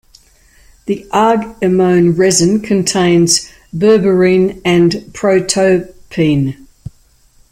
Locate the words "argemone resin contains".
1.09-3.51